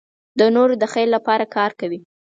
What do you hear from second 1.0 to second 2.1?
لپاره کار کوي.